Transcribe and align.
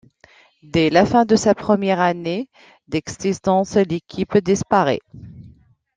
Dès 0.63 0.89
la 0.89 1.05
fin 1.05 1.25
de 1.25 1.35
sa 1.35 1.53
première 1.53 1.99
année 1.99 2.49
d'existence, 2.87 3.75
l'équipe 3.75 4.35
disparaît. 4.39 5.01